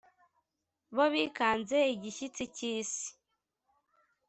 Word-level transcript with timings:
Bo 0.95 1.05
bikanze 1.13 1.77
igishitsi 1.95 2.43
cy'isi, 2.55 3.07